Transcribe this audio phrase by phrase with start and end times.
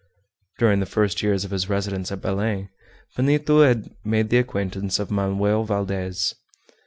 [0.57, 2.69] During the first years of his residence at Belem,
[3.15, 6.33] Benito had made the acquaintance of Manoel Valdez.